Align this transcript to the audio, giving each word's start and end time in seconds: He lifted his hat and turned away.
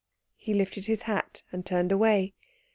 He 0.35 0.55
lifted 0.55 0.87
his 0.87 1.03
hat 1.03 1.43
and 1.51 1.63
turned 1.63 1.91
away. 1.91 2.33